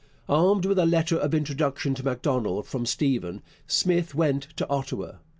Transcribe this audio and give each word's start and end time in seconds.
Armed 0.27 0.65
with 0.65 0.79
a 0.79 0.85
letter 0.87 1.15
of 1.15 1.35
introduction 1.35 1.93
to 1.93 2.03
Macdonald 2.03 2.65
from 2.65 2.87
Stephen, 2.87 3.43
Smith 3.67 4.15
went 4.15 4.47
to 4.57 4.67
Ottawa. 4.67 5.17